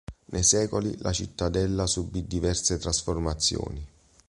[0.31, 3.87] Nei secoli la Cittadella subì diverse trasformazioni.